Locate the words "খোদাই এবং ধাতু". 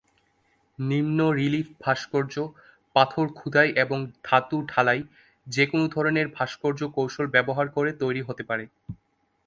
3.35-4.57